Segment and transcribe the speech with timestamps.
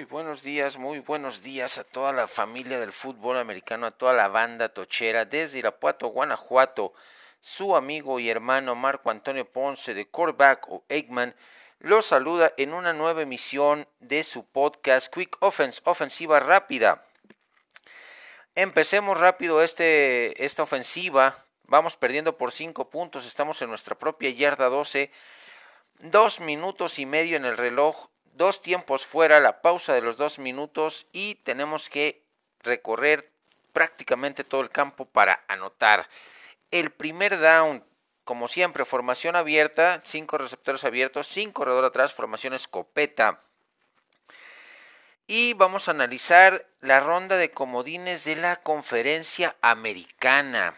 [0.00, 4.14] Muy buenos días, muy buenos días a toda la familia del fútbol americano, a toda
[4.14, 6.94] la banda tochera desde Irapuato, Guanajuato.
[7.38, 11.34] Su amigo y hermano Marco Antonio Ponce de Coreback o Eggman
[11.80, 17.04] los saluda en una nueva emisión de su podcast Quick Offense, ofensiva rápida.
[18.54, 21.36] Empecemos rápido este, esta ofensiva.
[21.64, 25.10] Vamos perdiendo por 5 puntos, estamos en nuestra propia yarda 12.
[25.98, 28.09] Dos minutos y medio en el reloj
[28.40, 32.24] dos tiempos fuera, la pausa de los dos minutos y tenemos que
[32.62, 33.30] recorrer
[33.74, 36.08] prácticamente todo el campo para anotar.
[36.70, 37.84] El primer down,
[38.24, 43.42] como siempre, formación abierta, cinco receptores abiertos, sin corredor atrás, formación escopeta.
[45.26, 50.74] Y vamos a analizar la ronda de comodines de la conferencia americana.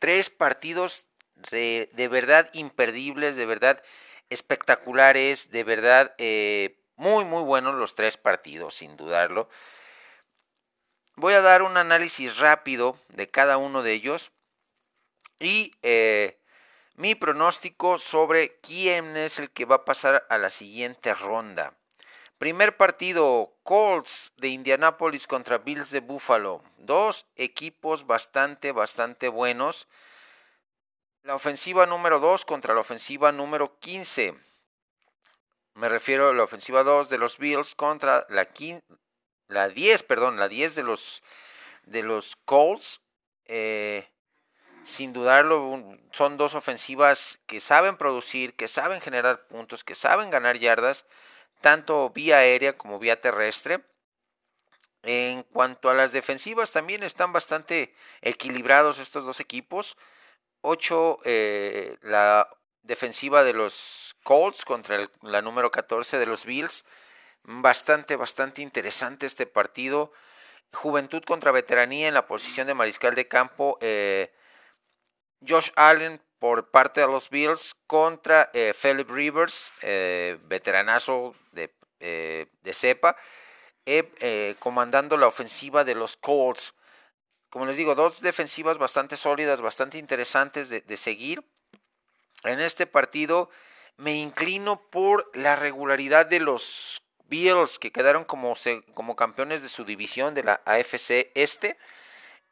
[0.00, 1.04] Tres partidos
[1.50, 3.82] de, de verdad imperdibles, de verdad
[4.28, 9.48] espectaculares, de verdad eh, muy, muy buenos los tres partidos, sin dudarlo.
[11.14, 14.32] Voy a dar un análisis rápido de cada uno de ellos
[15.38, 16.38] y eh,
[16.94, 21.74] mi pronóstico sobre quién es el que va a pasar a la siguiente ronda.
[22.38, 26.62] Primer partido, Colts de Indianapolis contra Bills de Buffalo.
[26.76, 29.88] Dos equipos bastante, bastante buenos.
[31.22, 34.34] La ofensiva número 2 contra la ofensiva número 15.
[35.76, 38.48] Me refiero a la ofensiva 2 de los Bills contra la,
[39.48, 41.22] la 10, perdón, la 10 de los,
[41.84, 43.02] de los Colts.
[43.44, 44.08] Eh,
[44.84, 50.56] sin dudarlo, son dos ofensivas que saben producir, que saben generar puntos, que saben ganar
[50.56, 51.04] yardas,
[51.60, 53.84] tanto vía aérea como vía terrestre.
[55.02, 59.98] En cuanto a las defensivas, también están bastante equilibrados estos dos equipos.
[60.62, 62.48] 8 eh, la
[62.86, 66.84] defensiva de los Colts contra la número 14 de los Bills.
[67.42, 70.12] Bastante, bastante interesante este partido.
[70.72, 73.78] Juventud contra veteranía en la posición de mariscal de campo.
[73.80, 74.32] Eh,
[75.46, 82.72] Josh Allen por parte de los Bills contra eh, Philip Rivers, eh, veteranazo de, de
[82.72, 83.16] cepa,
[84.58, 86.74] comandando la ofensiva de los Colts.
[87.48, 91.44] Como les digo, dos defensivas bastante sólidas, bastante interesantes de seguir.
[92.46, 93.50] En este partido
[93.96, 98.54] me inclino por la regularidad de los Bills que quedaron como,
[98.94, 101.76] como campeones de su división de la AFC Este.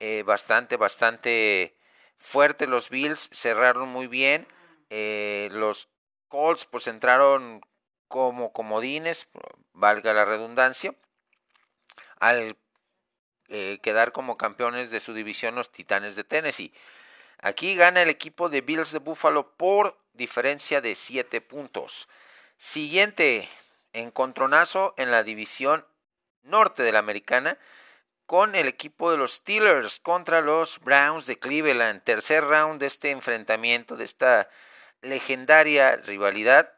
[0.00, 1.76] Eh, bastante, bastante
[2.18, 4.46] fuerte los Bills, cerraron muy bien.
[4.90, 5.88] Eh, los
[6.28, 7.60] Colts pues entraron
[8.08, 9.26] como comodines,
[9.72, 10.94] valga la redundancia,
[12.18, 12.56] al
[13.48, 16.72] eh, quedar como campeones de su división los Titanes de Tennessee.
[17.38, 22.08] Aquí gana el equipo de Bills de Buffalo por diferencia de 7 puntos.
[22.56, 23.48] Siguiente
[23.92, 25.86] encontronazo en la división
[26.42, 27.58] norte de la americana
[28.26, 32.02] con el equipo de los Steelers contra los Browns de Cleveland.
[32.02, 34.48] Tercer round de este enfrentamiento, de esta
[35.02, 36.72] legendaria rivalidad.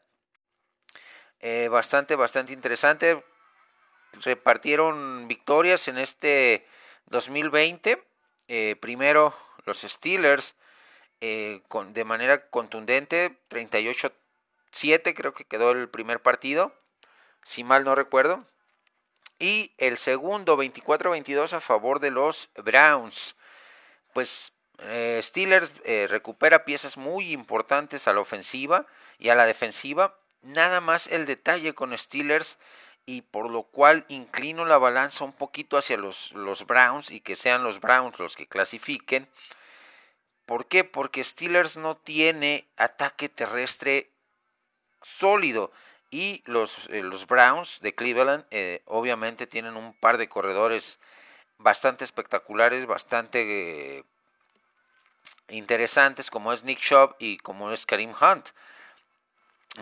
[1.40, 3.24] Eh, bastante, bastante interesante.
[4.22, 6.66] Repartieron victorias en este
[7.06, 8.02] 2020.
[8.48, 9.34] Eh, primero
[9.66, 10.54] los Steelers
[11.20, 14.12] eh, con, de manera contundente, 38-7
[15.14, 16.74] creo que quedó el primer partido,
[17.42, 18.44] si mal no recuerdo.
[19.38, 23.36] Y el segundo, 24-22 a favor de los Browns.
[24.14, 28.86] Pues eh, Steelers eh, recupera piezas muy importantes a la ofensiva
[29.18, 30.18] y a la defensiva.
[30.42, 32.58] Nada más el detalle con Steelers
[33.06, 37.36] y por lo cual inclino la balanza un poquito hacia los, los Browns y que
[37.36, 39.28] sean los Browns los que clasifiquen.
[40.44, 40.84] ¿Por qué?
[40.84, 44.10] Porque Steelers no tiene ataque terrestre
[45.02, 45.72] sólido
[46.10, 50.98] y los, eh, los Browns de Cleveland eh, obviamente tienen un par de corredores
[51.58, 54.04] bastante espectaculares, bastante eh,
[55.48, 58.48] interesantes como es Nick Chubb y como es Karim Hunt.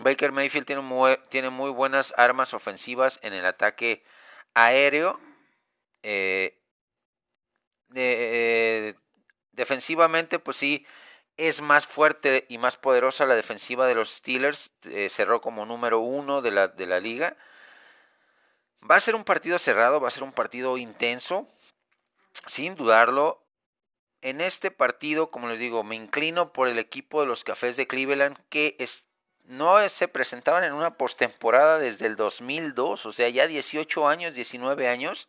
[0.01, 0.65] Baker Mayfield
[1.29, 4.03] tiene muy, buenas armas ofensivas en el ataque
[4.53, 5.19] aéreo.
[6.03, 6.59] Eh,
[7.93, 8.95] eh,
[9.51, 10.85] defensivamente, pues sí,
[11.37, 14.71] es más fuerte y más poderosa la defensiva de los Steelers.
[14.83, 17.37] Eh, cerró como número uno de la, de la liga.
[18.89, 21.47] Va a ser un partido cerrado, va a ser un partido intenso,
[22.45, 23.41] sin dudarlo.
[24.21, 27.87] En este partido, como les digo, me inclino por el equipo de los Cafés de
[27.87, 29.04] Cleveland que es,
[29.47, 34.87] no se presentaban en una postemporada desde el 2002, o sea, ya 18 años, 19
[34.87, 35.27] años.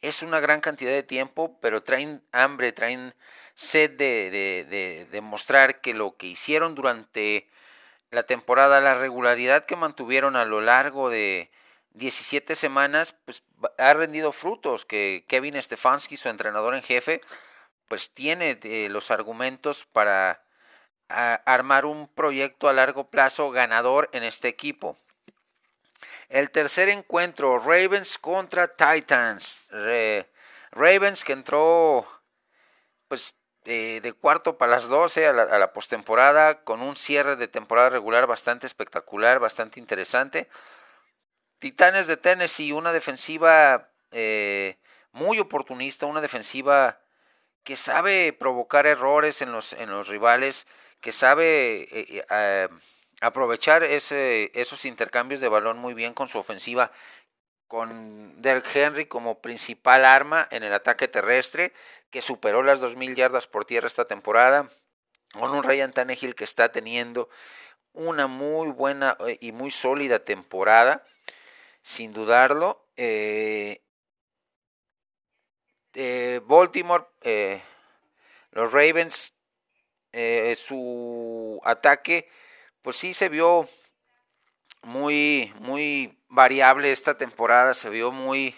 [0.00, 3.14] Es una gran cantidad de tiempo, pero traen hambre, traen
[3.54, 7.48] sed de, de, demostrar que lo que hicieron durante
[8.10, 11.50] la temporada, la regularidad que mantuvieron a lo largo de,
[11.98, 13.42] 17 semanas, pues
[13.76, 17.20] ha rendido frutos, que Kevin Stefanski, su entrenador en jefe,
[17.88, 20.42] pues tiene eh, los argumentos para
[21.08, 24.96] armar un proyecto a largo plazo ganador en este equipo.
[26.28, 29.68] El tercer encuentro, Ravens contra Titans.
[30.72, 32.06] Ravens que entró
[33.08, 33.34] pues
[33.64, 38.66] de cuarto para las 12 a la, postemporada con un cierre de temporada regular bastante
[38.66, 40.48] espectacular, bastante interesante.
[41.58, 44.78] Titanes de Tennessee, una defensiva eh,
[45.12, 47.00] muy oportunista, una defensiva
[47.62, 50.66] que sabe provocar errores en los, en los rivales,
[51.00, 52.68] que sabe eh, eh,
[53.20, 56.92] aprovechar ese, esos intercambios de balón muy bien con su ofensiva,
[57.66, 61.72] con Derek Henry como principal arma en el ataque terrestre,
[62.10, 64.70] que superó las 2.000 yardas por tierra esta temporada,
[65.32, 67.28] con un Ryan Tannehill que está teniendo
[67.92, 71.04] una muy buena eh, y muy sólida temporada,
[71.82, 72.84] sin dudarlo.
[76.46, 77.04] Baltimore,
[78.52, 79.32] los Ravens,
[80.56, 82.28] su ataque,
[82.82, 83.68] pues sí se vio
[84.82, 88.54] muy, muy variable esta temporada, se vio muy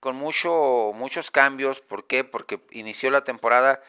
[0.00, 1.80] con mucho, muchos cambios.
[1.80, 2.24] ¿Por qué?
[2.24, 3.80] Porque inició la temporada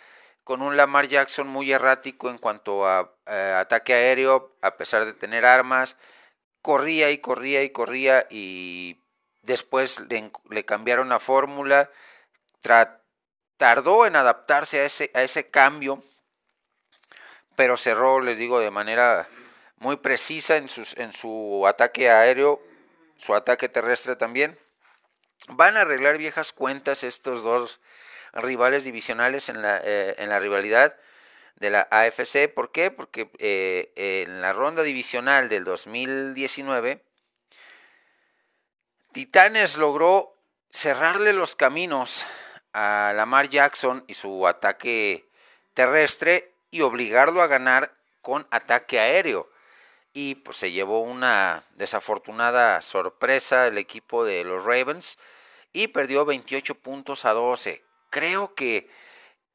[0.43, 3.11] con un Lamar Jackson muy errático en cuanto a,
[3.59, 5.95] ataque aéreo, a pesar de tener armas,
[6.61, 9.01] corría y corría y corría y
[9.41, 10.03] después
[10.49, 11.89] le, cambiaron la fórmula,
[13.57, 16.03] tardó en adaptarse a ese, a ese cambio,
[17.55, 19.27] pero cerró, les digo, de manera
[19.77, 22.61] muy precisa en, sus, en su ataque aéreo,
[23.17, 24.57] su ataque terrestre también.
[25.49, 27.79] Van a arreglar viejas cuentas estos dos
[28.33, 30.95] rivales divisionales en la, eh, en la rivalidad
[31.57, 32.47] de la AFC.
[32.53, 32.91] ¿Por qué?
[32.91, 37.03] Porque eh, en la ronda divisional del 2019,
[39.11, 40.35] Titanes logró
[40.71, 42.25] cerrarle los caminos
[42.73, 45.29] a Lamar Jackson y su ataque
[45.73, 49.47] terrestre y obligarlo a ganar con ataque aéreo
[50.11, 55.19] y pues se llevó una desafortunada sorpresa el equipo de los Ravens
[55.71, 57.83] y perdió 28 puntos a 12.
[58.09, 58.89] Creo que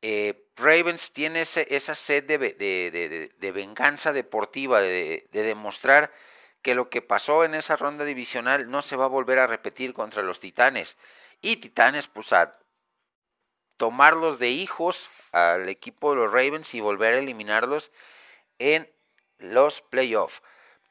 [0.00, 6.12] eh, Ravens tiene esa sed de, venganza deportiva, de, demostrar
[6.62, 9.92] que lo que pasó en esa ronda divisional no se va a volver a repetir
[9.92, 10.96] contra los Titanes.
[11.40, 12.52] Y Titanes, pues a
[13.78, 17.90] tomarlos de hijos al equipo de los Ravens y volver a eliminarlos
[18.58, 18.90] en
[19.38, 20.42] los playoffs.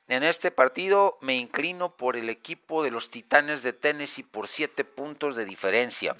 [0.07, 4.85] En este partido me inclino por el equipo de los Titanes de Tennessee por 7
[4.85, 6.15] puntos de diferencia.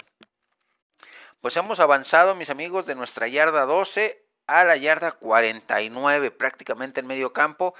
[1.40, 7.06] Pues hemos avanzado, mis amigos, de nuestra yarda 12 a la yarda 49, prácticamente en
[7.06, 7.74] medio campo.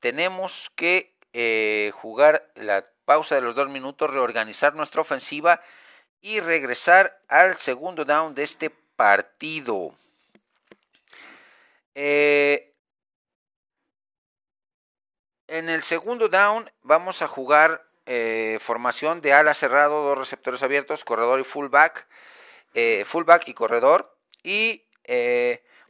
[0.00, 5.62] Tenemos que eh, jugar la pausa de los dos minutos, reorganizar nuestra ofensiva
[6.20, 9.94] y regresar al segundo down de este partido.
[11.94, 12.74] Eh,
[15.46, 21.04] en el segundo down vamos a jugar eh, formación de ala cerrado, dos receptores abiertos,
[21.04, 22.06] corredor y fullback,
[22.74, 24.84] eh, fullback y corredor, y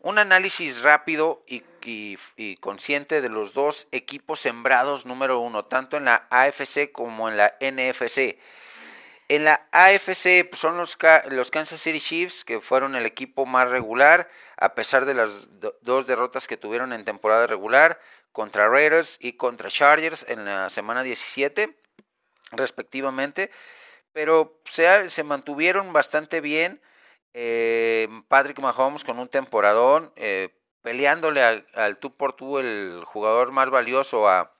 [0.00, 1.64] un análisis rápido y,
[2.60, 7.54] consciente de los dos equipos sembrados número uno, tanto en la AFC como en la
[7.60, 8.38] NFC.
[9.30, 10.96] En la AFC son los,
[11.28, 15.48] los, Kansas City Chiefs, que fueron el equipo más regular, a pesar de las
[15.82, 18.00] dos derrotas que tuvieron en temporada regular
[18.32, 21.76] contra Raiders y contra Chargers en la semana 17,
[22.52, 23.50] respectivamente.
[24.12, 26.80] Pero se, mantuvieron bastante bien.
[27.34, 33.68] Eh, Patrick Mahomes con un temporadón, eh, peleándole al, tú por tú el jugador más
[33.68, 34.54] valioso a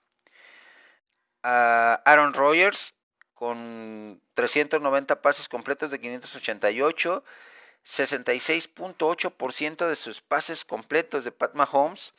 [2.05, 2.98] Aaron Rodgers
[3.39, 7.23] con 390 pases completos de 588,
[7.85, 12.15] 66.8% de sus pases completos de Pat Mahomes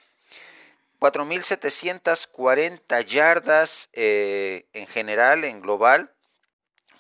[1.02, 6.16] 4.740 yardas eh, en general, en global,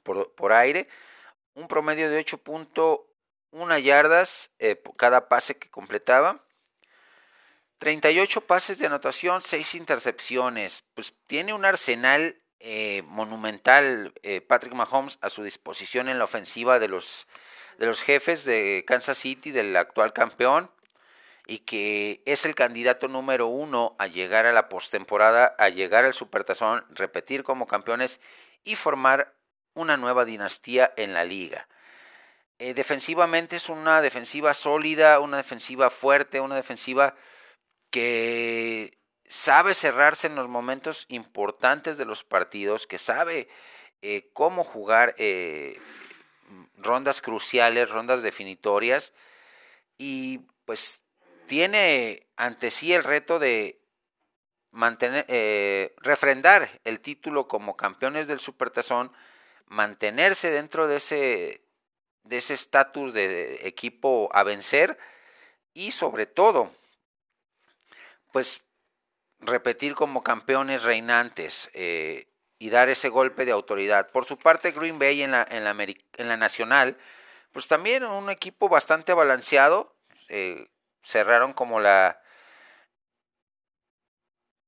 [0.03, 0.89] por, aire,
[1.53, 6.43] un promedio de 8.1 yardas eh, cada pase que completaba,
[7.77, 14.13] 38 pases de anotación, 6 intercepciones, pues tiene un arsenal eh, monumental
[14.47, 17.27] Patrick Mahomes a su disposición en la ofensiva de los,
[17.77, 20.69] de los jefes de Kansas City, del actual campeón
[21.49, 26.13] y que es el candidato número uno a llegar a la postemporada, a llegar al
[26.13, 28.19] Supertazón, repetir como campeones
[28.63, 29.33] y formar
[29.73, 31.67] una nueva dinastía en la liga.
[32.59, 37.15] Eh, defensivamente es una defensiva sólida, una defensiva fuerte, una defensiva
[37.89, 38.98] que
[39.29, 43.47] sabe cerrarse en los momentos importantes de los partidos, que sabe
[44.01, 45.79] eh, cómo jugar eh,
[46.77, 49.13] rondas cruciales, rondas definitorias,
[49.99, 51.01] y pues
[51.45, 53.79] tiene ante sí el reto de
[54.71, 59.11] mantener, eh, refrendar el título como campeones del Supertazón,
[59.67, 61.63] mantenerse dentro de ese
[62.23, 64.97] de ese estatus de equipo a vencer
[65.73, 66.71] y sobre todo
[68.31, 68.63] pues
[69.39, 72.27] repetir como campeones reinantes eh,
[72.57, 74.09] y dar ese golpe de autoridad.
[74.11, 76.97] Por su parte, Green Bay en la, en la, en la nacional,
[77.51, 79.95] pues también un equipo bastante balanceado.
[80.27, 80.67] Eh,
[81.01, 82.21] cerraron como la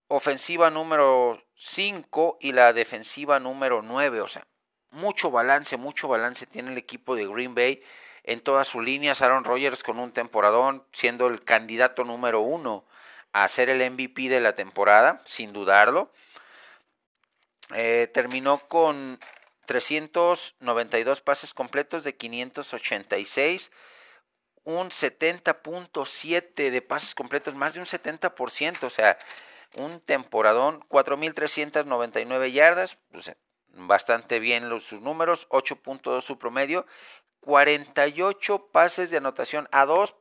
[0.07, 4.21] ofensiva número 5 y la defensiva número 9.
[4.21, 4.47] O sea,
[4.89, 7.83] mucho balance, mucho balance tiene el equipo de Green Bay
[8.23, 9.21] en todas sus líneas.
[9.21, 12.85] Aaron Rodgers con un temporadón, siendo el candidato número uno
[13.33, 16.11] a ser el MVP de la temporada, sin dudarlo.
[17.73, 19.19] Eh, terminó con
[19.65, 23.71] 392 pases completos de 586,
[24.63, 29.17] un 70.7 de pases completos, más de un 70%, o sea,
[29.77, 33.31] un temporadón, 4.399 yardas, pues,
[33.73, 36.85] bastante bien los, sus números, 8.2 su promedio,
[37.39, 40.15] 48 pases de anotación a dos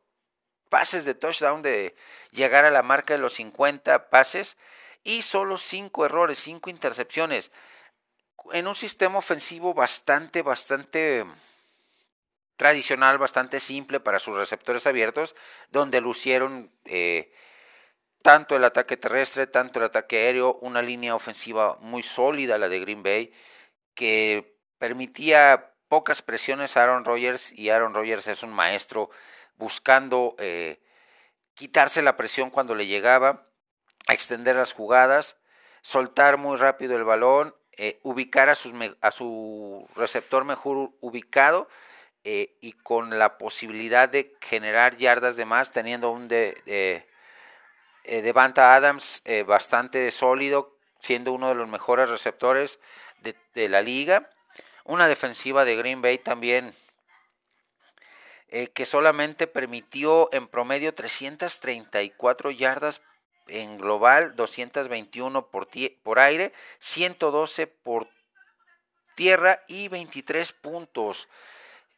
[0.70, 1.94] pases de touchdown de
[2.30, 4.56] llegar a la marca de los 50 pases
[5.04, 7.50] y solo 5 errores, 5 intercepciones.
[8.52, 11.26] En un sistema ofensivo bastante, bastante
[12.56, 15.34] tradicional, bastante simple para sus receptores abiertos,
[15.70, 17.32] donde lucieron eh,
[18.22, 22.80] tanto el ataque terrestre, tanto el ataque aéreo, una línea ofensiva muy sólida, la de
[22.80, 23.32] Green Bay,
[23.94, 29.10] que permitía pocas presiones a Aaron Rodgers y Aaron Rodgers es un maestro
[29.56, 30.80] buscando eh,
[31.54, 33.48] quitarse la presión cuando le llegaba,
[34.08, 35.36] extender las jugadas,
[35.82, 41.68] soltar muy rápido el balón, eh, ubicar a, sus, a, su receptor mejor ubicado
[42.22, 48.76] eh, y con la posibilidad de generar yardas de más, teniendo un de, de, Devanta
[48.76, 52.78] Adams bastante sólido, siendo uno de los mejores receptores
[53.54, 54.30] de la liga.
[54.90, 56.74] Una defensiva de Green Bay también
[58.48, 63.00] eh, que solamente permitió en promedio 334 yardas
[63.46, 65.68] en global, 221 por,
[66.02, 68.08] por aire, 112 por
[69.14, 71.28] tierra y 23 puntos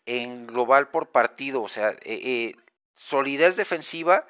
[0.05, 1.63] en global por partido.
[1.63, 2.57] O sea, eh, eh,
[2.95, 4.27] solidez defensiva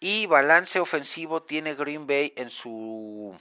[0.00, 3.38] y balance ofensivo tiene Green Bay en su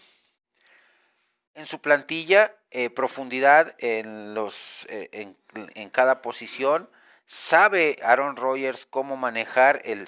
[1.56, 2.56] en su plantilla,
[2.96, 6.90] profundidad en los en, en cada posición
[7.28, 10.08] ¿Sabe Aaron Rodgers cómo manejar el,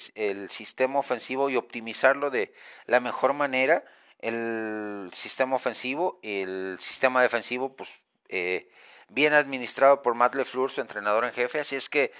[0.50, 2.54] sistema ofensivo y optimizarlo de
[2.86, 3.84] la mejor manera?
[4.20, 7.90] El sistema ofensivo, el sistema defensivo, pues
[8.28, 8.70] eh,
[9.08, 11.58] bien administrado por Matt LeFleur, su entrenador en jefe.
[11.58, 12.12] Así es que,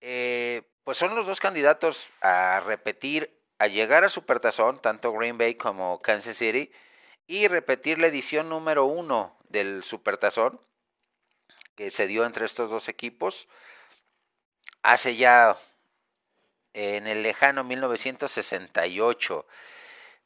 [0.00, 5.54] eh, pues son los dos candidatos a repetir, a llegar a Supertazón, tanto Green Bay
[5.54, 6.72] como Kansas City,
[7.26, 10.60] y repetir la edición número uno del Supertazón
[11.74, 13.48] que se dio entre estos dos equipos
[14.82, 15.56] hace ya
[16.74, 19.46] en el lejano 1968.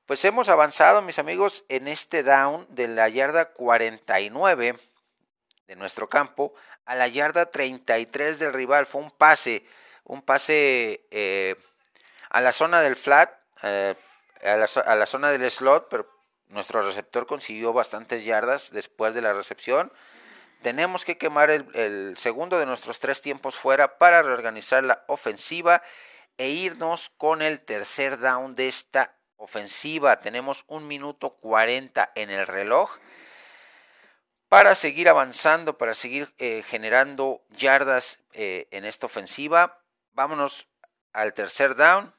[0.06, 4.78] Pues hemos avanzado, mis amigos, en este down de la yarda 49
[5.66, 6.54] de nuestro campo
[6.86, 8.86] a la yarda 33 del rival.
[8.86, 9.64] Fue un pase,
[10.04, 11.54] un pase eh,
[12.30, 13.30] a la zona del flat,
[13.62, 13.94] eh,
[14.42, 16.17] a, la, a la zona del slot, pero
[16.48, 19.92] nuestro receptor consiguió bastantes yardas después de la recepción.
[20.62, 25.82] Tenemos que quemar el, segundo de nuestros tres tiempos fuera para reorganizar la ofensiva
[26.36, 30.18] e irnos con el tercer down de esta ofensiva.
[30.18, 32.98] Tenemos un minuto 40 en el reloj
[34.48, 39.80] para seguir avanzando, para seguir eh, generando yardas eh, en esta ofensiva.
[40.12, 40.66] Vámonos
[41.12, 42.12] al tercer down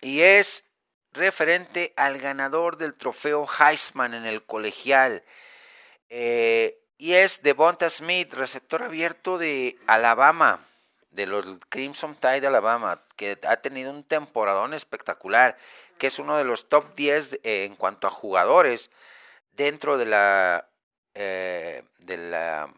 [0.00, 0.64] y es
[1.12, 5.22] referente al ganador del trofeo Heisman en el colegial.
[6.08, 10.60] Eh, y es Devonta Smith, receptor abierto de Alabama,
[11.10, 15.56] de los Crimson Tide de Alabama, que ha tenido un temporadón espectacular,
[15.98, 18.90] que es uno de los top 10 eh, en cuanto a jugadores
[19.52, 20.68] dentro de la,
[21.14, 22.72] eh, de la,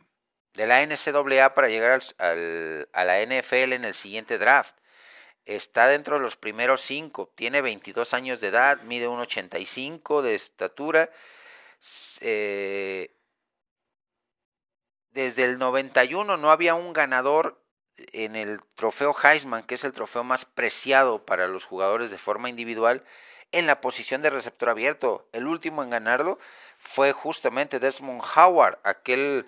[0.55, 4.75] de la NCAA para llegar al, a la NFL en el siguiente draft.
[5.47, 11.11] Está dentro de los primeros cinco, tiene 22 años de edad, mide 1,85 de estatura.
[12.21, 13.15] Eh,
[15.11, 17.63] desde el 91 no había un ganador
[17.97, 22.49] en el trofeo Heisman, que es el trofeo más preciado para los jugadores de forma
[22.49, 23.05] individual,
[23.53, 25.29] en la posición de receptor abierto.
[25.33, 26.39] El último en ganarlo
[26.79, 29.47] fue justamente Desmond Howard, aquel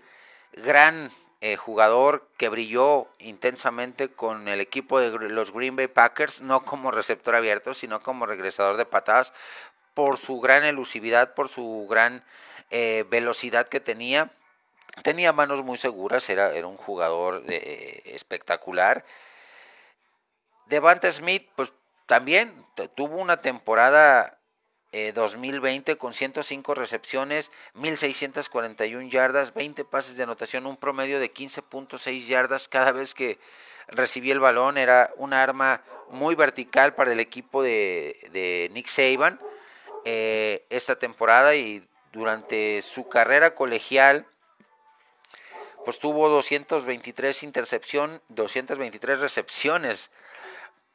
[0.53, 1.11] gran
[1.47, 6.91] eh, jugador que brilló intensamente con el equipo de los Green Bay Packers, no como
[6.91, 9.33] receptor abierto, sino como regresador de patadas,
[9.95, 12.25] por su gran elusividad, por su gran
[12.71, 14.33] eh, velocidad que tenía.
[15.05, 19.05] Tenía manos muy seguras, era, era un jugador eh, espectacular.
[20.67, 21.73] Devante Smith, pues
[22.07, 24.36] también tuvo una temporada
[25.15, 32.27] 2020 eh, con 105 recepciones, 1641 yardas, 20 pases de anotación, un promedio de 15.6
[32.27, 33.39] yardas cada vez que
[33.89, 34.79] recibía el balón.
[34.79, 39.41] Era un arma muy vertical para el equipo de, Nick Saban
[40.05, 44.27] eh, esta temporada y durante su carrera colegial
[45.85, 50.11] pues tuvo 223 intercepción, 223 recepciones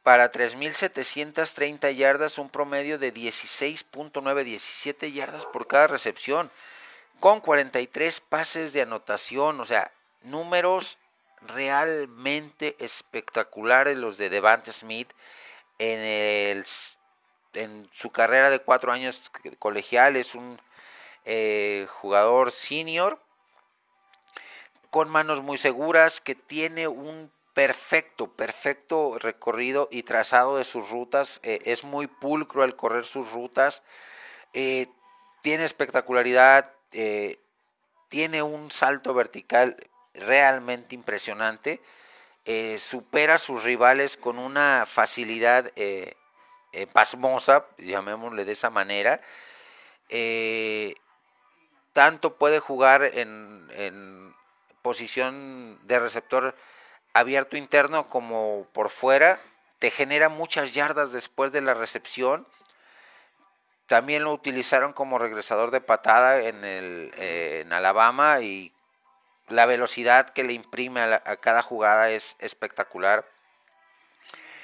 [0.04, 6.52] para 3.730 yardas, un promedio de 16.9, 17 yardas por cada recepción,
[7.20, 9.92] con 43 pases de anotación, o sea,
[10.24, 10.98] números
[11.42, 15.12] realmente espectaculares los de Devante Smith
[15.80, 16.66] en, el,
[17.54, 20.60] en su carrera de cuatro años colegial, es un
[21.26, 23.20] eh, jugador senior
[24.90, 31.40] con manos muy seguras, que tiene un perfecto, perfecto recorrido y trazado de sus rutas.
[31.44, 33.84] Eh, es muy pulcro al correr sus rutas.
[34.54, 34.88] Eh,
[35.42, 36.72] tiene espectacularidad.
[36.92, 37.40] Eh,
[38.10, 39.78] tiene un salto vertical
[40.14, 41.82] realmente impresionante.
[42.78, 45.72] supera a sus rivales con una facilidad
[46.92, 49.22] pasmosa, llamémosle de esa manera.
[51.94, 54.36] tanto puede jugar en, en
[54.82, 56.56] posición de receptor
[57.14, 59.40] abierto interno como por fuera,
[59.80, 62.48] te genera muchas yardas después de la recepción.
[63.88, 68.72] También lo utilizaron como regresador de patada en, el, eh, en Alabama y
[69.50, 73.26] la velocidad que le imprime a, a, cada jugada es espectacular.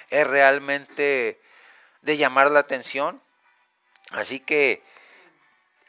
[0.10, 1.41] Es realmente
[2.02, 3.21] de llamar la atención.
[4.12, 4.82] Así que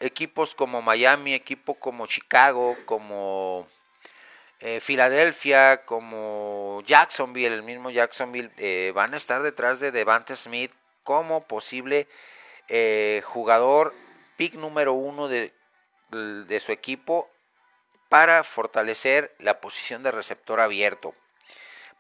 [0.01, 3.69] equipos como Miami, equipo como Chicago, como
[4.61, 10.73] eh, Filadelfia, como Jacksonville, el mismo Jacksonville, eh, van a estar detrás de Devante Smith
[11.05, 12.09] como posible
[12.69, 13.95] eh, jugador
[14.37, 15.53] pick número uno de,
[16.11, 17.31] de su equipo
[18.09, 21.15] para fortalecer la posición de receptor abierto.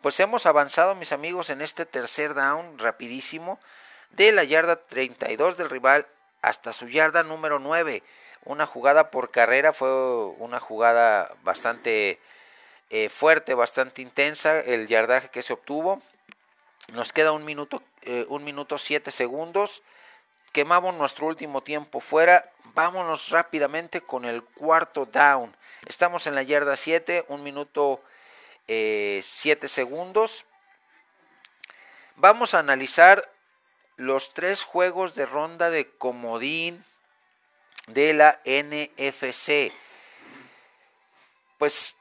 [0.00, 3.58] Pues hemos avanzado, mis amigos, en este tercer down rapidísimo
[4.10, 6.06] de la yarda 32 del rival
[6.42, 8.02] hasta su yarda número 9.
[8.44, 9.90] Una jugada por carrera fue
[10.38, 12.20] una jugada bastante
[12.90, 16.02] eh, fuerte, bastante intensa el yardaje que se obtuvo.
[16.92, 19.82] Nos queda un minuto, eh, un minuto siete segundos.
[20.52, 22.50] Quemamos nuestro último tiempo fuera.
[22.74, 25.54] Vámonos rápidamente con el cuarto down.
[25.86, 28.02] Estamos en la yarda 7, un minuto
[28.66, 30.46] 7 eh, segundos.
[32.16, 33.30] Vamos a analizar
[33.96, 36.84] los tres juegos de ronda de comodín
[37.88, 39.72] de la NFC.
[41.58, 41.97] Pues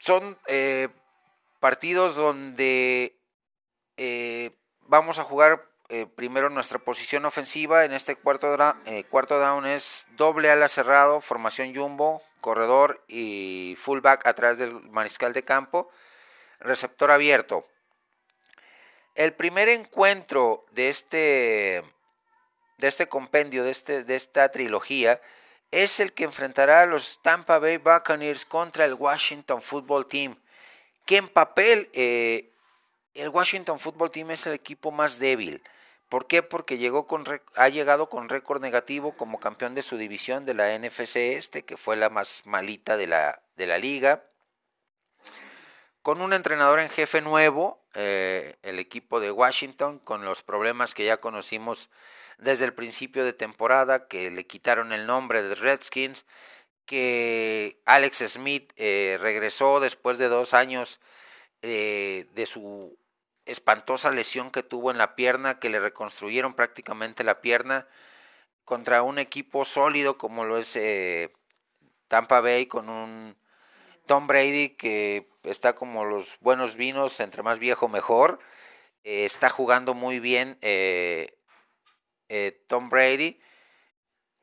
[0.00, 0.88] son eh,
[1.60, 3.20] partidos donde
[3.98, 7.84] eh, vamos a jugar eh, primero nuestra posición ofensiva.
[7.84, 8.56] En este cuarto,
[9.10, 15.44] cuarto down es doble ala cerrado, formación jumbo, corredor y fullback atrás del mariscal de
[15.44, 15.90] campo,
[16.60, 17.66] receptor abierto.
[19.14, 21.82] El primer encuentro de este,
[22.78, 25.20] de este compendio, de, este, de esta trilogía,
[25.70, 30.36] es el que enfrentará a los Tampa Bay Buccaneers contra el Washington Football Team,
[31.06, 32.52] que en papel eh,
[33.14, 35.62] el Washington Football Team es el equipo más débil.
[36.08, 36.42] ¿Por qué?
[36.42, 40.76] Porque llegó con, ha llegado con récord negativo como campeón de su división de la
[40.76, 44.24] NFC este, que fue la más malita de la, de la liga.
[46.02, 51.04] Con un entrenador en jefe nuevo, eh, el equipo de Washington, con los problemas que
[51.04, 51.90] ya conocimos
[52.40, 56.24] desde el principio de temporada, que le quitaron el nombre de Redskins,
[56.86, 61.00] que Alex Smith eh, regresó después de dos años
[61.62, 62.98] eh, de su
[63.46, 67.86] espantosa lesión que tuvo en la pierna, que le reconstruyeron prácticamente la pierna
[68.64, 71.32] contra un equipo sólido como lo es eh,
[72.08, 73.36] Tampa Bay con un
[74.06, 78.38] Tom Brady que está como los buenos vinos, entre más viejo mejor.
[79.04, 81.39] está jugando muy bien eh,
[82.66, 83.40] Tom Brady.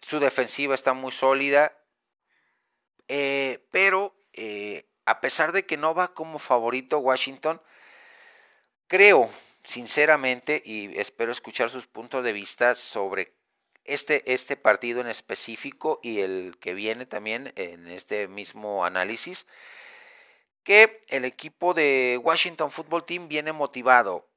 [0.02, 1.78] Su defensiva está muy sólida.
[3.08, 7.62] Eh, pero eh, a pesar de que no va como favorito Washington,
[8.88, 9.30] creo
[9.64, 13.34] sinceramente, y espero escuchar sus puntos de vista sobre
[13.84, 19.46] este, este partido en específico y el que viene también en este mismo análisis,
[20.64, 24.30] que el equipo de Washington Football Team viene motivado.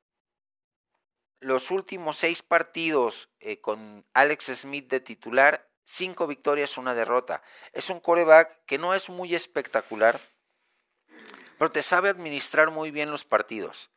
[1.41, 7.43] Los últimos seis partidos eh, con Alex Smith de titular, cinco victorias, una derrota.
[7.73, 10.21] Es un coreback que no es muy espectacular,
[11.59, 13.91] pero te sabe administrar muy bien los partidos,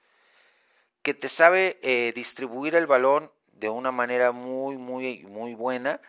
[1.01, 5.99] que te sabe eh, distribuir el balón de una manera muy, muy, muy buena,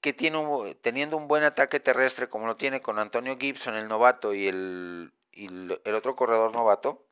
[0.00, 4.34] que tiene teniendo un buen ataque terrestre como lo tiene con Antonio Gibson, el novato,
[4.34, 7.05] y el, el otro corredor novato,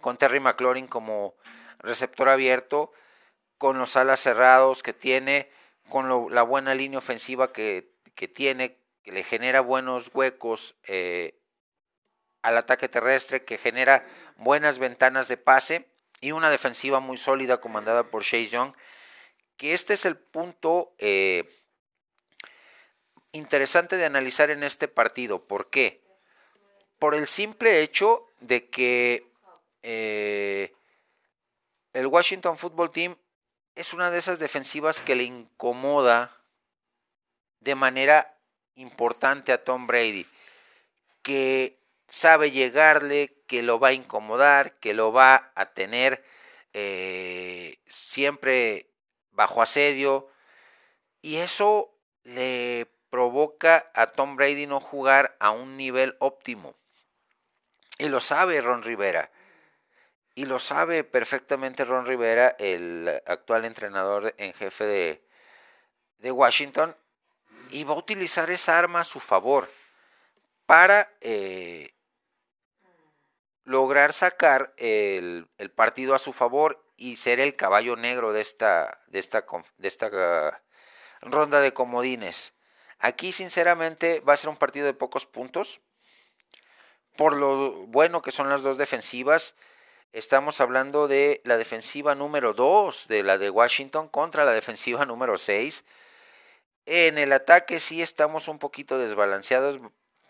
[0.00, 1.34] con Terry McLaurin como
[1.78, 2.92] receptor abierto,
[3.56, 5.50] con los alas cerrados que tiene,
[5.88, 11.40] con la buena línea ofensiva que, que, tiene, que le genera buenos huecos eh,
[12.42, 15.88] al ataque terrestre, que genera buenas ventanas de pase
[16.20, 18.72] y una defensiva muy sólida comandada por Chase Young
[19.58, 21.44] que este es el punto eh,
[23.32, 25.46] interesante de analizar en este partido.
[25.46, 26.00] ¿Por qué?
[26.98, 29.26] Por el simple hecho de que
[29.82, 30.72] eh,
[31.92, 33.16] el Washington Football Team
[33.74, 36.30] es una de esas defensivas que le incomoda
[37.60, 38.36] de manera
[38.74, 40.26] importante a Tom Brady,
[41.22, 46.24] que sabe llegarle, que lo va a incomodar, que lo va a tener
[46.72, 48.90] eh, siempre
[49.32, 50.28] bajo asedio,
[51.22, 56.74] y eso le provoca a Tom Brady no jugar a un nivel óptimo.
[57.98, 59.30] Y lo sabe Ron Rivera.
[60.38, 65.26] Y lo sabe perfectamente Ron Rivera, el actual entrenador en jefe de,
[66.18, 66.94] de Washington,
[67.72, 69.68] y va a utilizar esa arma a su favor
[70.64, 71.90] para eh,
[73.64, 79.18] lograr sacar el, partido a su favor y ser el caballo negro de esta, de
[79.18, 79.44] esta,
[79.78, 80.62] de esta ah,
[81.20, 82.54] ronda de comodines.
[83.00, 85.80] Aquí sinceramente va a ser un partido de pocos puntos.
[87.16, 89.56] Por lo bueno que son las dos defensivas,
[90.12, 95.38] estamos hablando de la defensiva número 2 de la de Washington contra la defensiva número
[95.38, 95.84] 6.
[96.86, 99.80] En el ataque sí estamos un poquito desbalanceados.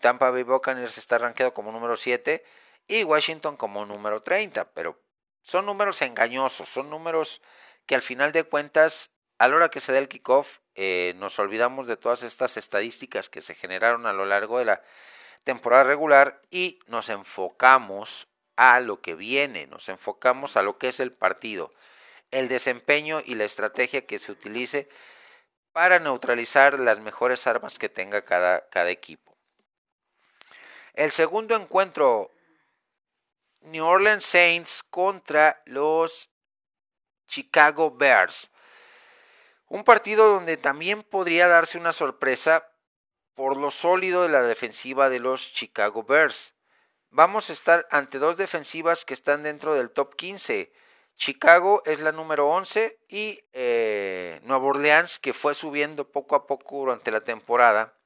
[0.01, 2.43] Tampa Bay Buccaneers está rankeado como número 7
[2.87, 4.99] y Washington como número 30, pero
[5.41, 7.41] son números engañosos, son números
[7.85, 11.37] que al final de cuentas, a la hora que se da el kickoff, eh, nos
[11.39, 14.81] olvidamos de todas estas estadísticas que se generaron a lo largo de la
[15.43, 18.28] temporada regular y nos enfocamos
[18.59, 21.71] a lo que viene, nos enfocamos a lo que es el partido,
[22.29, 24.89] el desempeño y la estrategia que se utilice
[25.71, 29.37] para neutralizar las mejores armas que tenga cada, cada equipo.
[30.93, 32.33] El segundo encuentro
[33.61, 36.29] New Orleans Saints contra los
[37.29, 38.51] Chicago Bears.
[39.69, 42.69] Un partido donde también podría darse una sorpresa
[43.35, 46.55] por lo sólido de la defensiva de los Chicago Bears.
[47.11, 50.71] Vamos a estar ante dos defensivas que están dentro del top 15.
[51.15, 56.77] Chicago es la número 11 y eh, Nueva Orleans, que fue subiendo poco a poco
[56.77, 57.97] durante la temporada,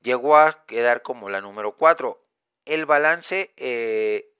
[0.00, 2.24] llegó a quedar como la número 4.
[2.66, 4.32] El balance eh,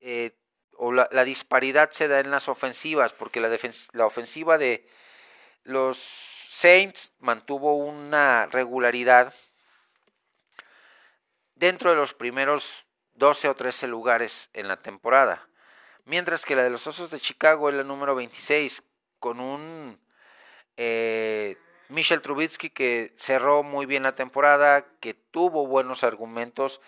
[0.00, 0.32] eh,
[0.72, 3.54] o la, disparidad se da en las ofensivas, porque la,
[3.92, 4.88] la ofensiva de
[5.64, 9.34] los Saints mantuvo una regularidad
[11.60, 15.46] dentro de los primeros 12 o 13 lugares en la temporada,
[16.06, 18.82] mientras que la de los Osos de Chicago es la número 26,
[19.18, 20.00] con un
[20.78, 21.58] eh,
[21.90, 26.80] Michel Trubitsky que cerró muy bien la temporada, que tuvo buenos argumentos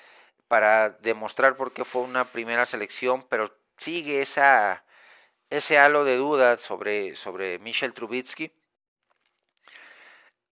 [0.49, 4.87] para demostrar por qué fue una primera selección, pero sigue esa,
[5.51, 8.51] ese halo de duda sobre, sobre Michel Trubitsky.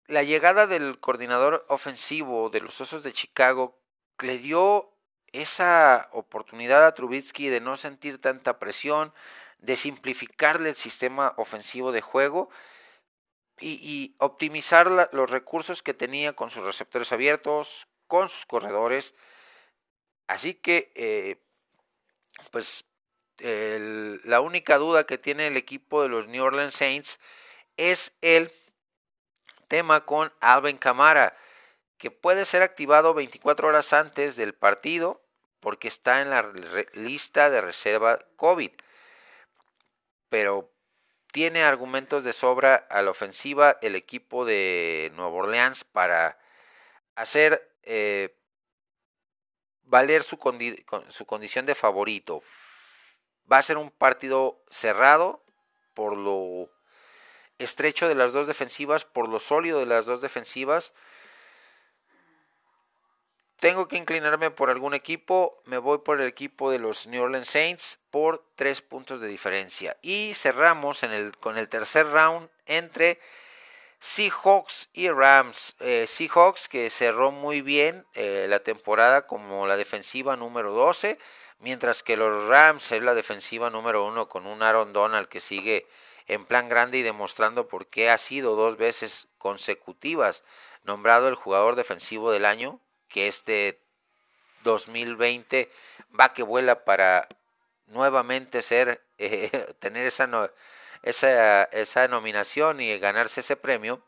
[0.08, 3.79] La llegada del coordinador ofensivo de los Osos de Chicago
[4.22, 4.92] le dio
[5.32, 9.14] esa oportunidad a Trubitsky de no sentir tanta presión,
[9.60, 12.50] de simplificarle el sistema ofensivo de juego
[13.60, 19.14] y, optimizar los recursos que tenía con sus receptores abiertos, con sus corredores.
[20.28, 21.38] Así que, eh,
[22.52, 22.86] pues,
[23.40, 27.20] la única duda que tiene el equipo de los New Orleans Saints
[27.78, 28.52] es el
[29.68, 31.36] tema con Alvin Camara,
[32.00, 35.22] que puede ser activado 24 horas antes del partido
[35.60, 36.52] porque está en la
[36.94, 38.72] lista de reserva COVID.
[40.30, 40.72] Pero
[41.32, 46.40] tiene argumentos de sobra a la ofensiva el equipo de Nueva Orleans para
[47.16, 48.34] hacer eh,
[49.84, 50.40] valer su,
[51.10, 52.42] su condición de favorito.
[53.52, 55.44] Va a ser un partido cerrado
[55.94, 56.70] por lo
[57.58, 60.94] estrecho de las dos defensivas, por lo sólido de las dos defensivas.
[63.60, 65.62] Tengo que inclinarme por algún equipo.
[65.66, 69.98] Me voy por el equipo de los New Orleans Saints por tres puntos de diferencia.
[70.02, 73.20] Y cerramos en el, con el tercer round entre
[74.00, 75.76] Seahawks y Rams.
[75.82, 81.20] Eh, Seahawks que cerró muy bien eh, la temporada como la defensiva número 12.
[81.60, 85.86] Mientras que los Rams es la defensiva número 1 con un Aaron Donald que sigue
[86.28, 90.44] en plan grande y demostrando por qué ha sido dos veces consecutivas
[90.84, 93.82] nombrado el jugador defensivo del año que este
[94.64, 95.70] 2020
[96.18, 97.28] va que vuela para
[97.88, 100.30] nuevamente ser, eh, tener esa,
[101.04, 104.02] esa, esa nominación y ganarse ese premio.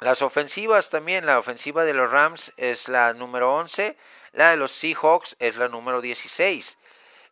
[0.00, 3.96] Las ofensivas también, la ofensiva de los Rams es la número 11,
[4.32, 6.76] la de los Seahawks es la número 16.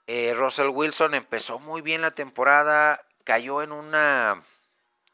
[0.06, 4.42] Eh, Russell Wilson empezó muy bien la temporada, cayó en una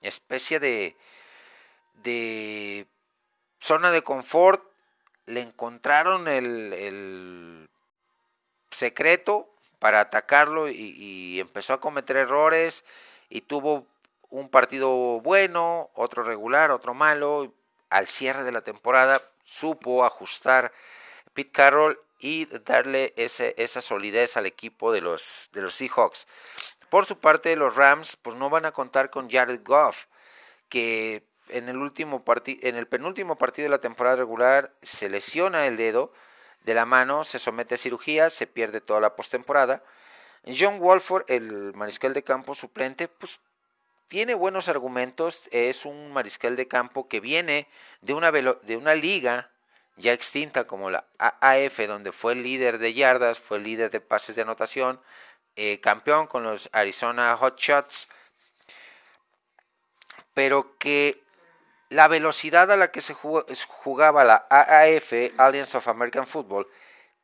[0.03, 0.97] especie de,
[1.95, 2.87] de
[3.59, 4.68] zona de confort,
[5.29, 7.69] le encontraron el,
[8.71, 12.85] secreto para atacarlo y, empezó a cometer errores
[13.29, 13.87] y tuvo
[14.31, 14.89] un partido
[15.21, 17.53] bueno, otro regular, otro malo.
[17.91, 20.73] Al cierre de la temporada supo ajustar
[21.33, 26.27] Pete Carroll y darle ese, esa solidez al equipo de los, de los Seahawks.
[26.91, 30.07] Por su parte, los Rams pues no van a contar con Jared Goff,
[30.69, 35.77] que en el último en el penúltimo partido de la temporada regular se lesiona el
[35.77, 36.13] dedo
[36.65, 39.83] de la mano, se somete a cirugía, se pierde toda la postemporada.
[40.47, 43.41] John Wolford, el mariscal de campo suplente, pues
[44.09, 47.69] tiene buenos argumentos, es un mariscal de campo que viene
[48.01, 49.51] de una, de una liga
[49.99, 54.43] ya extinta como la AAF, donde fue líder de yardas, fue líder de pases de
[54.43, 55.01] anotación,
[55.57, 58.09] eh, campeón con los Arizona Hotshots,
[60.35, 61.21] pero que
[61.91, 66.69] la velocidad a la que se jugaba la AAF, Alliance of American Football,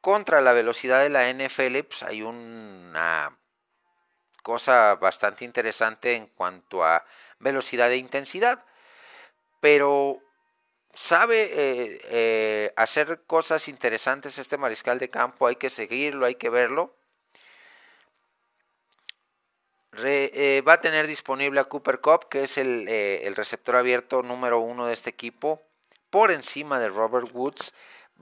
[0.00, 3.36] contra la velocidad de la NFL, pues hay una
[4.42, 7.04] cosa bastante interesante en cuanto a
[7.38, 8.64] velocidad e intensidad.
[9.60, 10.20] Pero
[10.94, 16.50] sabe eh, eh, hacer cosas interesantes este mariscal de campo, hay que seguirlo, hay que
[16.50, 16.94] verlo.
[20.02, 24.58] Eh, va a tener disponible a Cooper Cup, que es el, el, receptor abierto número
[24.60, 25.62] uno de este equipo,
[26.10, 27.72] por encima de Robert Woods.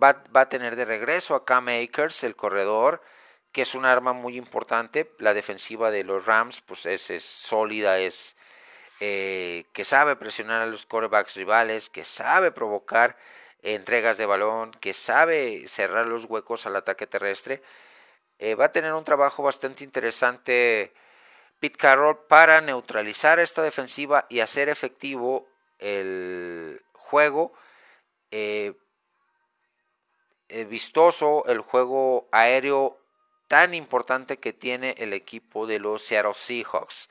[0.03, 3.03] Va, va, a tener de regreso a Cam Akers, el corredor,
[3.53, 5.13] que es un arma muy importante.
[5.19, 8.37] La defensiva de los Rams pues es, es sólida, es
[9.01, 13.17] eh, que sabe presionar a los quarterbacks rivales, que sabe provocar
[13.63, 17.63] entregas de balón, que sabe cerrar los huecos al ataque terrestre.
[18.39, 20.93] Eh, va a tener un trabajo bastante interesante
[21.63, 25.47] Pete Carroll para neutralizar esta defensiva y hacer efectivo
[25.79, 27.53] el juego
[28.33, 28.75] eh,
[30.69, 32.99] vistoso, el juego aéreo
[33.47, 37.09] tan importante que tiene el equipo de los Seattle Seahawks.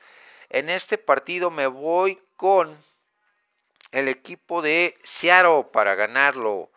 [0.50, 2.76] En este partido me voy con
[3.90, 6.70] el equipo de Seattle para ganarlo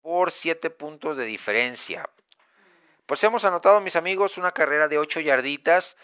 [0.00, 2.08] por 7 puntos de diferencia.
[3.04, 5.96] Pues hemos anotado, mis amigos, una carrera de 8 yarditas.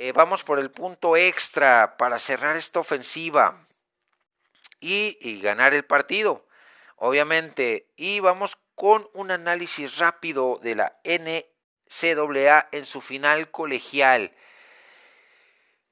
[0.00, 3.66] Eh, vamos por el punto extra para cerrar esta ofensiva
[4.78, 6.46] y, ganar el partido,
[6.94, 7.88] obviamente.
[7.96, 14.30] Y vamos con un análisis rápido de la NCAA en su final colegial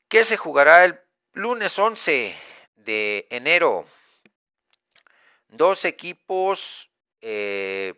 [0.06, 1.00] que se jugará el
[1.32, 2.32] lunes 11
[2.76, 3.86] de enero.
[5.48, 6.92] Dos equipos,
[7.22, 7.94] eh,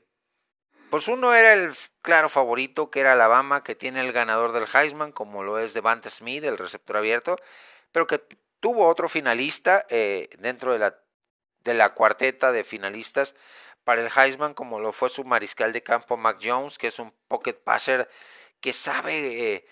[0.91, 5.13] pues uno era el claro favorito, que era Alabama, que tiene el ganador del Heisman,
[5.13, 7.37] como lo es Devante Smith, el receptor abierto,
[7.93, 8.23] pero que
[8.61, 10.99] tuvo otro finalista eh, dentro de la,
[11.65, 13.35] de la cuarteta de finalistas
[13.85, 17.13] para el Heisman, como lo fue su mariscal de campo Mac Jones, que es un
[17.29, 18.09] pocket passer
[18.61, 19.55] que sabe...
[19.55, 19.67] Eh,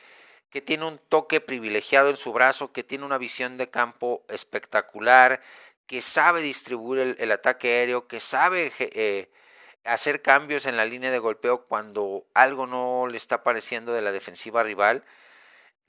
[0.50, 5.42] que tiene un toque privilegiado en su brazo, que tiene una visión de campo espectacular,
[5.86, 9.28] que sabe distribuir el, ataque aéreo, que sabe eh,
[9.86, 14.12] hacer cambios en la línea de golpeo cuando algo no le está pareciendo de la
[14.12, 15.04] defensiva rival,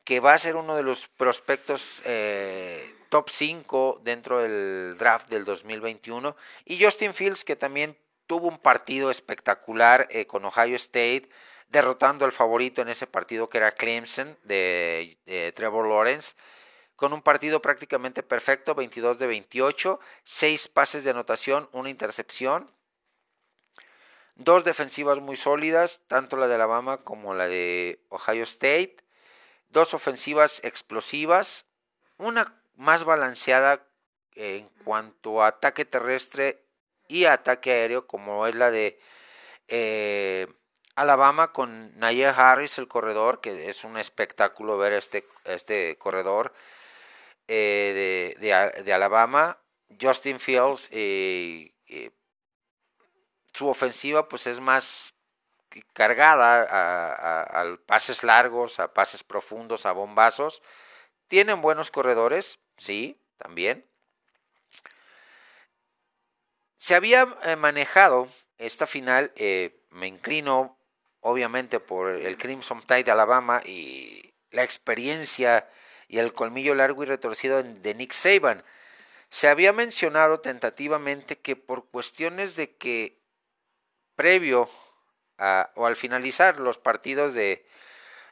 [0.04, 5.46] que va a ser uno de los prospectos eh, top 5 dentro del draft del
[5.46, 11.30] 2021, y Justin Fields, que también tuvo un partido espectacular eh, con Ohio State,
[11.70, 15.18] derrotando al favorito en ese partido que era Clemson de,
[15.56, 16.36] Trevor Lawrence
[16.98, 22.72] con un partido prácticamente perfecto, 22 de 28, 6 pases de anotación, una intercepción,
[24.38, 28.97] dos defensivas muy sólidas, tanto la de Alabama como la de Ohio State,
[29.69, 31.65] dos ofensivas explosivas,
[32.17, 33.84] una más balanceada
[34.36, 36.63] en cuanto a ataque terrestre
[37.08, 39.00] y ataque aéreo, como es la de
[39.67, 40.47] eh,
[40.95, 46.54] Alabama con Nayeh Harris, el corredor, que es un espectáculo ver este, este corredor
[47.47, 49.60] eh, de, Alabama.
[50.02, 51.71] Justin Fields, eh,
[53.58, 55.15] su ofensiva pues es más
[55.93, 60.62] cargada a, pases largos, a pases profundos, a bombazos.
[61.28, 63.86] Tienen buenos corredores, sí, también.
[66.78, 70.78] Se había eh, manejado esta final, eh, me inclino
[71.22, 75.67] obviamente por el Crimson Tide de Alabama y la experiencia
[76.08, 78.63] y el colmillo largo y retorcido de Nick Saban.
[79.30, 83.16] Se había mencionado tentativamente que por cuestiones de que
[84.17, 84.69] previo
[85.75, 87.65] o al finalizar los partidos de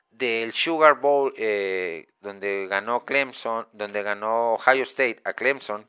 [0.10, 5.88] del Sugar Bowl eh, donde ganó Clemson, donde ganó Ohio State a Clemson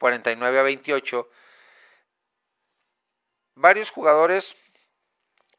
[0.00, 1.30] 49 a 28,
[3.54, 4.56] varios jugadores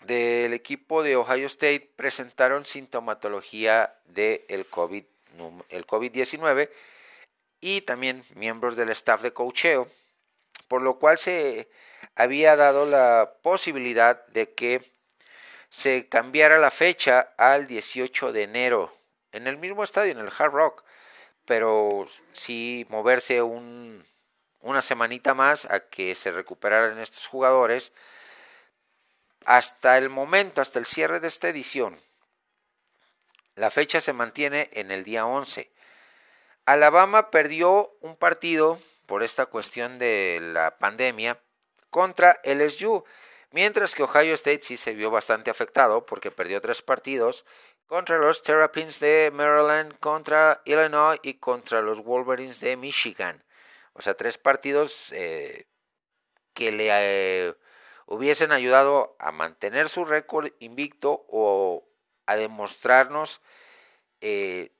[0.03, 5.03] del equipo de Ohio State presentaron sintomatología del de COVID,
[5.69, 6.71] el COVID-19
[7.59, 9.87] y también miembros del staff de cocheo,
[10.67, 11.69] por lo cual se
[12.15, 14.82] había dado la posibilidad de que
[15.69, 18.93] se cambiara la fecha al 18 de enero
[19.32, 20.84] en el mismo estadio, en el Hard Rock,
[21.45, 24.06] pero sí moverse un,
[24.62, 27.93] una semanita más a que se recuperaran estos jugadores.
[29.45, 32.00] Hasta el momento, hasta el cierre de esta edición,
[33.56, 35.71] la fecha se mantiene en el día 11.
[36.65, 41.39] Alabama perdió un partido por esta cuestión de la pandemia
[41.91, 43.04] contra LSU,
[43.51, 47.45] mientras que Ohio State sí se vio bastante afectado porque perdió tres partidos
[47.86, 53.43] contra los Terrapins de Maryland, contra Illinois y contra los Wolverines de Michigan.
[53.93, 55.67] O sea, tres partidos eh,
[56.54, 57.56] que le eh,
[58.06, 61.86] hubiesen ayudado a mantener su récord invicto o
[62.25, 63.41] a demostrarnos
[64.21, 64.71] eh,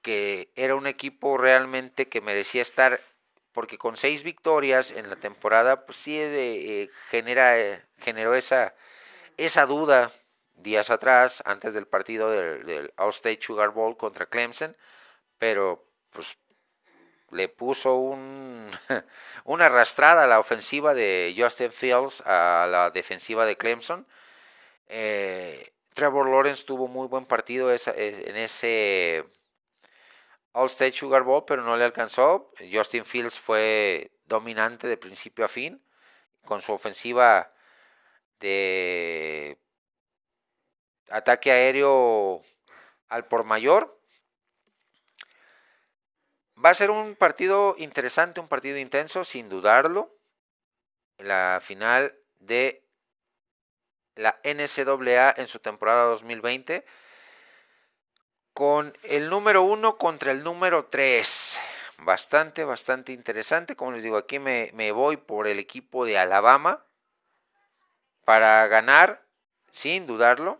[0.00, 3.00] que era un equipo realmente que merecía estar,
[3.58, 8.76] porque con seis victorias en la temporada, pues sí genera, generó esa,
[9.36, 10.12] esa duda
[10.54, 14.76] días atrás, antes del partido del, del All-State Sugar Bowl contra Clemson,
[15.38, 16.38] pero pues
[17.32, 18.70] le puso un,
[19.44, 24.06] una arrastrada a la ofensiva de Justin Fields a la defensiva de Clemson.
[24.86, 29.24] Eh, Trevor Lawrence tuvo muy buen partido en ese
[30.58, 32.52] All State Sugar Bowl, pero no le alcanzó.
[32.72, 35.80] Justin Fields fue dominante de principio a fin
[36.44, 37.52] con su ofensiva
[38.40, 39.58] de
[41.10, 42.42] ataque aéreo
[43.08, 43.98] al por mayor
[46.64, 50.18] Va a ser un partido interesante, un partido intenso, sin dudarlo.
[51.18, 52.84] La final de
[54.16, 56.84] la NCAA en su temporada 2020.
[58.58, 61.60] Con el número uno contra el número 3.
[61.98, 63.76] Bastante, bastante interesante.
[63.76, 66.84] Como les digo, aquí me, voy por el equipo de Alabama.
[68.24, 69.22] Para ganar,
[69.70, 70.58] sin dudarlo,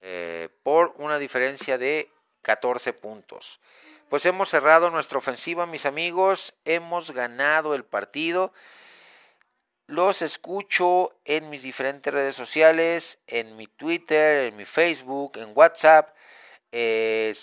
[0.00, 3.60] eh, por una diferencia de 14 puntos.
[4.08, 8.54] Pues hemos cerrado nuestra ofensiva, mis amigos, hemos ganado el partido.
[9.86, 16.08] Los escucho en mis diferentes redes sociales, en mi Twitter, en mi Facebook, en WhatsApp,
[16.76, 17.36] eh,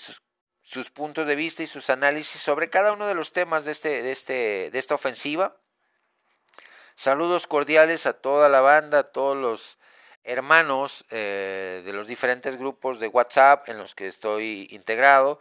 [0.61, 4.03] sus, puntos de vista y sus análisis sobre cada uno de los temas de, este,
[4.03, 5.55] de, este, de esta ofensiva.
[6.95, 9.79] Saludos cordiales a toda la banda, a todos los
[10.25, 15.39] hermanos eh, de los diferentes grupos de WhatsApp en los que estoy integrado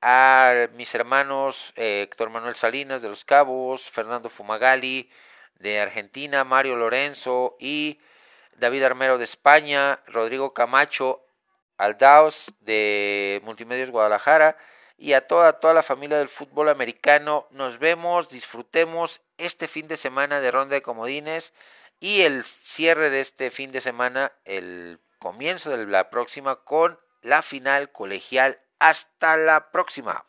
[0.00, 5.10] a mis hermanos eh, Héctor Manuel Salinas de Los Cabos, Fernando Fumagali
[5.56, 8.00] de Argentina, Mario Lorenzo y
[8.56, 11.25] David Armero de España, Rodrigo Camacho
[11.78, 14.56] Aldaos de Multimedios Guadalajara
[14.98, 17.46] y a toda, toda la familia del fútbol americano.
[17.50, 21.52] Nos vemos, disfrutemos este fin de semana de ronda de comodines
[22.00, 27.42] y el cierre de este fin de semana, el comienzo de la próxima con la
[27.42, 30.24] final colegial hasta la próxima.